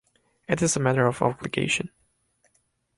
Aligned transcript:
It 0.49 0.63
is 0.63 0.75
a 0.75 0.79
matter 0.79 1.05
of 1.05 1.21
obligation. 1.21 1.91